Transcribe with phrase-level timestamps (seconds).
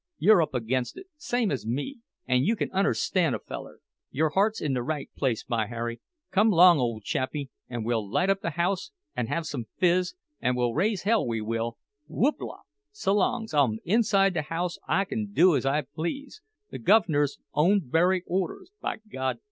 [0.17, 4.59] You're up against it, same as me, an' you can unerstan' a feller; your heart's
[4.59, 8.89] in the right place, by Harry—come 'long, ole chappie, an' we'll light up the house,
[9.15, 12.61] an' have some fizz, an' we'll raise hell, we will—whoop la!
[12.91, 18.71] S'long's I'm inside the house I can do as I please—the guv'ner's own very orders,
[18.81, 19.37] b'God!